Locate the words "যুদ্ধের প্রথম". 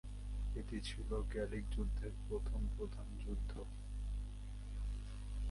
1.71-2.61